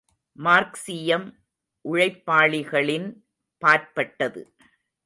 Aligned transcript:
மார்க்சீயம் 0.39 1.27
உழைப்பாளிகளின் 1.85 3.07
பாற்பட்டது. 3.61 4.43